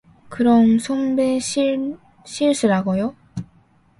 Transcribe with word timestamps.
그럼 0.29 0.79
선배 0.79 1.37
실수라고요? 2.25 3.15